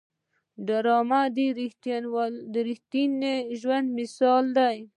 ډرامه 0.67 1.21
د 2.53 2.55
رښتیني 2.67 3.33
ژوند 3.59 3.87
مثال 3.97 4.45
دی 4.57 4.77